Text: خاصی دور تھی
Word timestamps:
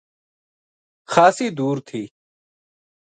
خاصی 1.11 1.47
دور 1.57 1.77
تھی 1.87 2.03